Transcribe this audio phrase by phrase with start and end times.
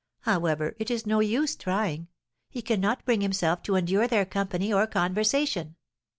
[0.21, 2.07] However, it is no use trying;
[2.49, 5.75] he cannot bring himself to endure their company or conversation.